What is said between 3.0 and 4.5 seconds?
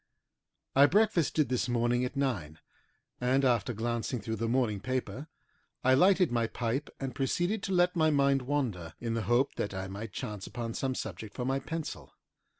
and after glancing through the